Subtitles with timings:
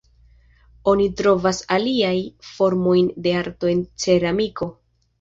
[0.93, 2.15] Oni trovas aliaj
[2.49, 4.75] formojn de arto en ceramiko.